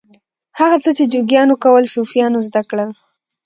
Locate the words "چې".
0.97-1.03